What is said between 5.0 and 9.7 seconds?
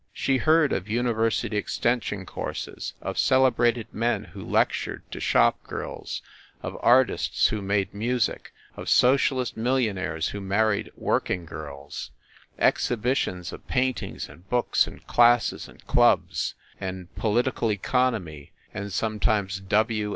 to shop girls, of artists who made music, of socialist